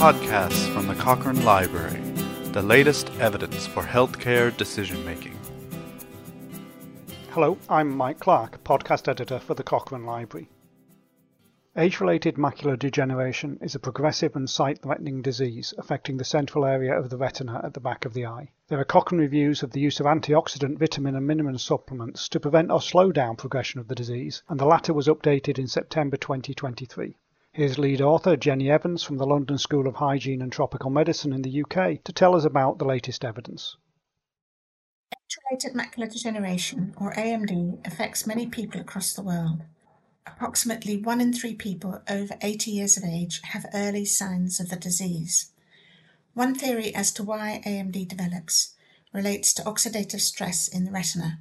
podcasts 0.00 0.66
from 0.72 0.86
the 0.86 0.94
Cochrane 0.94 1.44
Library, 1.44 2.00
the 2.52 2.62
latest 2.62 3.10
evidence 3.20 3.66
for 3.66 3.82
healthcare 3.82 4.56
decision 4.56 5.04
making. 5.04 5.38
Hello, 7.32 7.58
I'm 7.68 7.94
Mike 7.94 8.18
Clarke, 8.18 8.64
podcast 8.64 9.08
editor 9.08 9.38
for 9.38 9.52
the 9.52 9.62
Cochrane 9.62 10.06
Library. 10.06 10.48
Age-related 11.76 12.36
macular 12.36 12.78
degeneration 12.78 13.58
is 13.60 13.74
a 13.74 13.78
progressive 13.78 14.34
and 14.36 14.48
sight-threatening 14.48 15.20
disease 15.20 15.74
affecting 15.76 16.16
the 16.16 16.24
central 16.24 16.64
area 16.64 16.98
of 16.98 17.10
the 17.10 17.18
retina 17.18 17.60
at 17.62 17.74
the 17.74 17.80
back 17.80 18.06
of 18.06 18.14
the 18.14 18.24
eye. 18.24 18.52
There 18.68 18.80
are 18.80 18.84
Cochrane 18.84 19.20
reviews 19.20 19.62
of 19.62 19.72
the 19.72 19.80
use 19.80 20.00
of 20.00 20.06
antioxidant 20.06 20.78
vitamin 20.78 21.14
and 21.14 21.26
mineral 21.26 21.58
supplements 21.58 22.26
to 22.30 22.40
prevent 22.40 22.70
or 22.70 22.80
slow 22.80 23.12
down 23.12 23.36
progression 23.36 23.80
of 23.80 23.88
the 23.88 23.94
disease, 23.94 24.42
and 24.48 24.58
the 24.58 24.64
latter 24.64 24.94
was 24.94 25.08
updated 25.08 25.58
in 25.58 25.66
September 25.66 26.16
2023. 26.16 27.18
Here's 27.52 27.78
lead 27.80 28.00
author 28.00 28.36
Jenny 28.36 28.70
Evans 28.70 29.02
from 29.02 29.16
the 29.16 29.26
London 29.26 29.58
School 29.58 29.88
of 29.88 29.96
Hygiene 29.96 30.40
and 30.40 30.52
Tropical 30.52 30.88
Medicine 30.88 31.32
in 31.32 31.42
the 31.42 31.62
UK 31.62 32.02
to 32.04 32.12
tell 32.12 32.36
us 32.36 32.44
about 32.44 32.78
the 32.78 32.84
latest 32.84 33.24
evidence. 33.24 33.76
Age-related 35.12 35.76
macular 35.76 36.08
degeneration, 36.08 36.94
or 36.96 37.12
AMD, 37.14 37.84
affects 37.84 38.24
many 38.24 38.46
people 38.46 38.80
across 38.80 39.12
the 39.12 39.22
world. 39.22 39.62
Approximately 40.24 40.98
one 40.98 41.20
in 41.20 41.32
three 41.32 41.56
people 41.56 42.00
over 42.08 42.36
80 42.40 42.70
years 42.70 42.96
of 42.96 43.02
age 43.02 43.40
have 43.42 43.66
early 43.74 44.04
signs 44.04 44.60
of 44.60 44.68
the 44.68 44.76
disease. 44.76 45.50
One 46.34 46.54
theory 46.54 46.94
as 46.94 47.10
to 47.14 47.24
why 47.24 47.62
AMD 47.66 48.06
develops 48.06 48.76
relates 49.12 49.52
to 49.54 49.62
oxidative 49.62 50.20
stress 50.20 50.68
in 50.68 50.84
the 50.84 50.92
retina, 50.92 51.40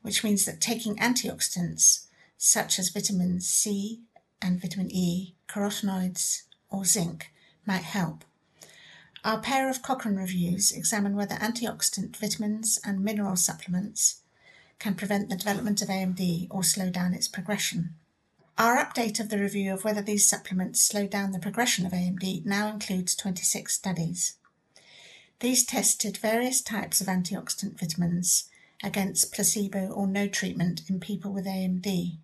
which 0.00 0.22
means 0.22 0.44
that 0.44 0.60
taking 0.60 0.94
antioxidants 0.98 2.06
such 2.38 2.78
as 2.78 2.90
vitamin 2.90 3.40
C 3.40 4.04
and 4.44 4.60
vitamin 4.60 4.90
E, 4.90 5.34
carotenoids, 5.48 6.42
or 6.70 6.84
zinc 6.84 7.32
might 7.66 7.82
help. 7.82 8.24
Our 9.24 9.40
pair 9.40 9.70
of 9.70 9.80
Cochrane 9.80 10.16
reviews 10.16 10.70
examine 10.70 11.16
whether 11.16 11.36
antioxidant 11.36 12.14
vitamins 12.16 12.78
and 12.84 13.00
mineral 13.00 13.36
supplements 13.36 14.20
can 14.78 14.94
prevent 14.94 15.30
the 15.30 15.36
development 15.36 15.80
of 15.80 15.88
AMD 15.88 16.48
or 16.50 16.62
slow 16.62 16.90
down 16.90 17.14
its 17.14 17.26
progression. 17.26 17.94
Our 18.58 18.76
update 18.76 19.18
of 19.18 19.30
the 19.30 19.38
review 19.38 19.72
of 19.72 19.82
whether 19.82 20.02
these 20.02 20.28
supplements 20.28 20.82
slow 20.82 21.06
down 21.06 21.32
the 21.32 21.38
progression 21.38 21.86
of 21.86 21.92
AMD 21.92 22.44
now 22.44 22.68
includes 22.68 23.16
26 23.16 23.74
studies. 23.74 24.36
These 25.40 25.64
tested 25.64 26.18
various 26.18 26.60
types 26.60 27.00
of 27.00 27.06
antioxidant 27.06 27.80
vitamins 27.80 28.44
against 28.82 29.32
placebo 29.32 29.88
or 29.88 30.06
no 30.06 30.28
treatment 30.28 30.82
in 30.88 31.00
people 31.00 31.32
with 31.32 31.46
AMD. 31.46 32.18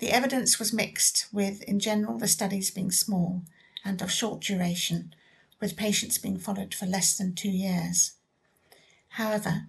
The 0.00 0.10
evidence 0.12 0.58
was 0.58 0.72
mixed, 0.72 1.26
with, 1.30 1.62
in 1.64 1.78
general, 1.78 2.16
the 2.16 2.26
studies 2.26 2.70
being 2.70 2.90
small 2.90 3.42
and 3.84 4.00
of 4.00 4.10
short 4.10 4.40
duration, 4.40 5.14
with 5.60 5.76
patients 5.76 6.16
being 6.16 6.38
followed 6.38 6.72
for 6.72 6.86
less 6.86 7.18
than 7.18 7.34
two 7.34 7.50
years. 7.50 8.12
However, 9.10 9.66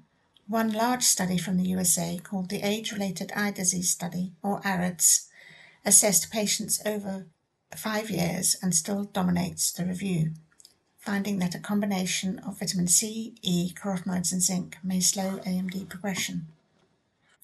one 0.48 0.72
large 0.72 1.04
study 1.04 1.38
from 1.38 1.58
the 1.58 1.68
USA 1.68 2.18
called 2.18 2.50
the 2.50 2.62
Age 2.62 2.94
Related 2.94 3.34
Eye 3.36 3.52
Disease 3.52 3.92
Study, 3.92 4.32
or 4.42 4.62
AREDS, 4.66 5.28
assessed 5.84 6.32
patients 6.32 6.82
over 6.86 7.28
five 7.76 8.10
years 8.10 8.56
and 8.62 8.74
still 8.74 9.04
dominates 9.04 9.70
the 9.70 9.86
review, 9.86 10.32
finding 10.98 11.40
that 11.40 11.56
a 11.56 11.60
combination 11.60 12.40
of 12.40 12.60
vitamin 12.60 12.88
C, 12.88 13.36
E, 13.42 13.74
carotenoids, 13.74 14.32
and 14.32 14.42
zinc 14.42 14.78
may 14.82 15.02
slow 15.02 15.40
AMD 15.40 15.90
progression. 15.90 16.48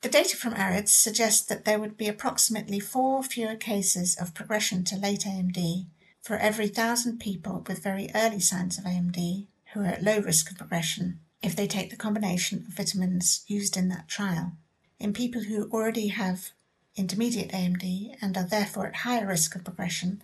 The 0.02 0.10
data 0.10 0.38
from 0.38 0.54
AREDS 0.54 0.92
suggests 0.92 1.46
that 1.48 1.66
there 1.66 1.80
would 1.80 1.98
be 1.98 2.08
approximately 2.08 2.80
four 2.80 3.24
fewer 3.24 3.56
cases 3.56 4.16
of 4.16 4.36
progression 4.36 4.84
to 4.86 4.96
late 4.96 5.22
AMD 5.22 5.88
for 6.22 6.38
every 6.38 6.68
thousand 6.68 7.20
people 7.20 7.66
with 7.68 7.84
very 7.84 8.12
early 8.14 8.40
signs 8.40 8.78
of 8.78 8.84
AMD 8.84 9.48
who 9.74 9.82
are 9.82 9.86
at 9.86 10.04
low 10.04 10.20
risk 10.20 10.52
of 10.52 10.58
progression 10.58 11.20
if 11.42 11.56
they 11.56 11.68
take 11.68 11.90
the 11.90 11.96
combination 11.96 12.60
of 12.60 12.74
vitamins 12.74 13.44
used 13.48 13.76
in 13.76 13.90
that 13.90 14.08
trial. 14.08 14.54
In 15.00 15.14
people 15.14 15.44
who 15.44 15.70
already 15.72 16.10
have 16.10 16.52
intermediate 16.96 17.52
AMD 17.52 18.18
and 18.22 18.36
are 18.38 18.44
therefore 18.44 18.88
at 18.88 18.98
higher 18.98 19.28
risk 19.28 19.56
of 19.56 19.64
progression, 19.64 20.22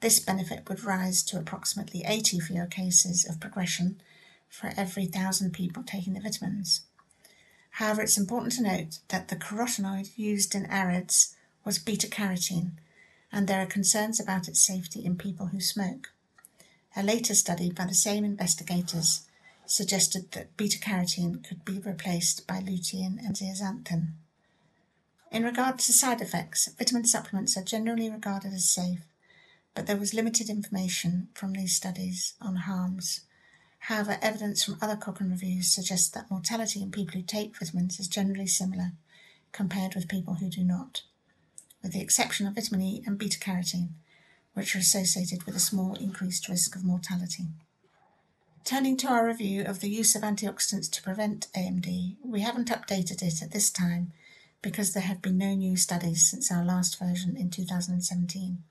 this 0.00 0.20
benefit 0.20 0.68
would 0.68 0.84
rise 0.84 1.22
to 1.24 1.38
approximately 1.38 2.02
80 2.04 2.40
fewer 2.40 2.66
cases 2.66 3.24
of 3.24 3.40
progression 3.40 4.00
for 4.48 4.72
every 4.76 5.04
1,000 5.04 5.52
people 5.52 5.82
taking 5.82 6.14
the 6.14 6.20
vitamins. 6.20 6.82
However, 7.76 8.00
it's 8.00 8.16
important 8.16 8.54
to 8.54 8.62
note 8.62 9.00
that 9.08 9.28
the 9.28 9.36
carotenoid 9.36 10.16
used 10.16 10.54
in 10.54 10.64
AREDS 10.64 11.36
was 11.62 11.78
beta 11.78 12.06
carotene, 12.06 12.70
and 13.30 13.46
there 13.46 13.60
are 13.60 13.66
concerns 13.66 14.18
about 14.18 14.48
its 14.48 14.60
safety 14.60 15.04
in 15.04 15.18
people 15.18 15.48
who 15.48 15.60
smoke. 15.60 16.10
A 16.96 17.02
later 17.02 17.34
study 17.34 17.70
by 17.70 17.84
the 17.84 17.92
same 17.92 18.24
investigators 18.24 19.26
suggested 19.66 20.32
that 20.32 20.56
beta 20.56 20.78
carotene 20.78 21.46
could 21.46 21.66
be 21.66 21.78
replaced 21.78 22.46
by 22.46 22.60
lutein 22.60 23.18
and 23.18 23.36
zeaxanthin. 23.36 24.12
In 25.30 25.44
regard 25.44 25.78
to 25.80 25.92
side 25.92 26.22
effects, 26.22 26.70
vitamin 26.78 27.04
supplements 27.04 27.58
are 27.58 27.62
generally 27.62 28.08
regarded 28.08 28.54
as 28.54 28.66
safe, 28.66 29.02
but 29.74 29.86
there 29.86 29.98
was 29.98 30.14
limited 30.14 30.48
information 30.48 31.28
from 31.34 31.52
these 31.52 31.76
studies 31.76 32.32
on 32.40 32.56
harms. 32.56 33.25
However, 33.86 34.18
evidence 34.20 34.64
from 34.64 34.78
other 34.82 34.96
Cochrane 34.96 35.30
reviews 35.30 35.72
suggests 35.72 36.08
that 36.08 36.28
mortality 36.28 36.82
in 36.82 36.90
people 36.90 37.14
who 37.14 37.22
take 37.22 37.56
vitamins 37.56 38.00
is 38.00 38.08
generally 38.08 38.48
similar 38.48 38.90
compared 39.52 39.94
with 39.94 40.08
people 40.08 40.34
who 40.34 40.50
do 40.50 40.64
not, 40.64 41.02
with 41.84 41.92
the 41.92 42.00
exception 42.00 42.48
of 42.48 42.56
vitamin 42.56 42.82
E 42.82 43.04
and 43.06 43.16
beta 43.16 43.38
carotene, 43.38 43.90
which 44.54 44.74
are 44.74 44.80
associated 44.80 45.44
with 45.44 45.54
a 45.54 45.60
small 45.60 45.94
increased 45.94 46.48
risk 46.48 46.74
of 46.74 46.82
mortality. 46.82 47.44
Turning 48.64 48.96
to 48.96 49.06
our 49.06 49.24
review 49.24 49.62
of 49.62 49.78
the 49.78 49.88
use 49.88 50.16
of 50.16 50.22
antioxidants 50.22 50.90
to 50.90 51.00
prevent 51.00 51.46
AMD, 51.56 52.16
we 52.24 52.40
haven't 52.40 52.72
updated 52.72 53.22
it 53.22 53.40
at 53.40 53.52
this 53.52 53.70
time 53.70 54.10
because 54.62 54.94
there 54.94 55.04
have 55.04 55.22
been 55.22 55.38
no 55.38 55.54
new 55.54 55.76
studies 55.76 56.28
since 56.28 56.50
our 56.50 56.64
last 56.64 56.98
version 56.98 57.36
in 57.36 57.50
2017. 57.50 58.64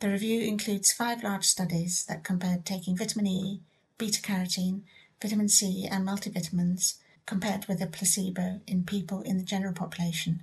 The 0.00 0.08
review 0.08 0.40
includes 0.40 0.90
five 0.90 1.22
large 1.22 1.44
studies 1.44 2.06
that 2.08 2.24
compared 2.24 2.64
taking 2.64 2.96
vitamin 2.96 3.26
E, 3.26 3.60
beta 4.02 4.20
carotene, 4.20 4.82
vitamin 5.20 5.48
C, 5.48 5.86
and 5.90 6.06
multivitamins 6.06 6.94
compared 7.24 7.66
with 7.66 7.80
a 7.80 7.86
placebo 7.86 8.60
in 8.66 8.84
people 8.84 9.20
in 9.22 9.38
the 9.38 9.44
general 9.44 9.72
population 9.72 10.42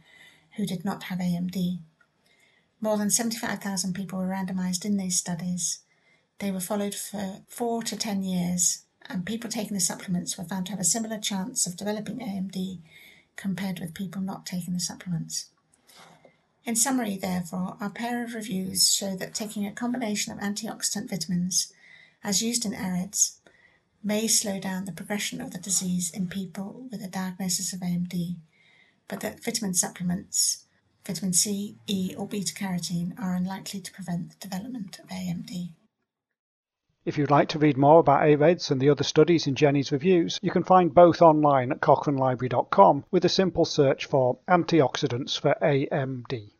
who 0.56 0.66
did 0.66 0.86
not 0.86 1.03
have 1.03 1.20
AMD. 1.20 1.80
More 2.80 2.98
than 2.98 3.09
75,000 3.09 3.94
people 3.94 4.19
were 4.19 4.28
randomized 4.28 4.86
in 4.86 4.96
these 4.96 5.18
studies 5.18 5.80
they 6.40 6.52
were 6.52 6.59
followed 6.62 6.96
for 6.96 7.42
four 7.48 7.84
to 7.84 7.98
ten 7.98 8.24
years, 8.24 8.84
and 9.08 9.25
people 9.25 9.50
taking 9.50 9.74
the 9.74 9.81
supplements 9.81 10.38
were 10.38 10.46
found 10.46 10.66
to 10.66 10.72
have 10.72 10.80
a 10.80 10.86
similar 10.86 11.19
chance 11.19 11.68
of 11.68 11.75
developing 11.75 12.19
AMD 12.19 12.80
compared 13.36 13.80
with 13.80 13.94
people 13.94 14.22
not 14.22 14.46
taking 14.46 14.74
the 14.74 14.80
supplements. 14.80 15.48
In 16.66 16.75
summary, 16.75 17.18
therefore, 17.18 17.75
our 17.81 17.90
pair 17.90 18.24
of 18.24 18.34
reviews 18.34 18.94
show 18.94 19.16
that 19.18 19.34
taking 19.34 19.66
a 19.66 19.72
combination 19.72 20.31
of 20.31 20.40
antioxidant 20.40 21.09
vitamins, 21.09 21.74
as 22.24 22.42
used 22.42 22.66
in 22.66 22.74
AREDS, 22.74 23.39
may 24.04 24.28
slow 24.28 24.60
down 24.60 24.86
the 24.86 24.92
progression 24.92 25.42
of 25.42 25.52
the 25.52 25.58
disease 25.58 26.10
in 26.12 26.28
people 26.28 26.88
with 26.92 27.04
a 27.04 27.08
diagnosis 27.08 27.74
of 27.74 27.82
AMD, 27.82 28.38
but 29.08 29.20
that 29.20 29.44
vitamin 29.44 29.74
supplements, 29.74 30.66
vitamin 31.06 31.34
C, 31.34 31.78
E, 31.88 32.16
or 32.18 32.28
beta 32.28 32.54
carotene, 32.54 33.14
are 33.20 33.36
unlikely 33.36 33.82
to 33.82 33.92
prevent 33.92 34.30
the 34.30 34.48
development 34.48 35.00
of 35.00 35.08
AMD. 35.10 35.74
If 37.06 37.18
you'd 37.18 37.32
like 37.32 37.50
to 37.50 37.60
read 37.60 37.78
more 37.78 38.00
about 38.00 38.24
AREDS 38.24 38.72
and 38.72 38.80
the 38.80 38.90
other 38.90 39.04
studies 39.04 39.48
in 39.48 39.56
Jenny's 39.56 39.92
reviews, 39.92 40.38
you 40.42 40.52
can 40.52 40.64
find 40.64 40.94
both 40.94 41.22
online 41.22 41.72
at 41.72 41.80
cochranelibrary.com 41.80 43.06
with 43.10 43.26
a 43.26 43.30
simple 43.30 43.66
search 43.66 44.06
for 44.06 44.38
antioxidants 44.48 45.40
for 45.40 45.56
AMD. 45.62 46.52